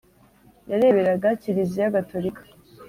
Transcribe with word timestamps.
yareberaga 0.71 1.29
kiliziya 1.41 1.93
gatolika. 1.95 2.41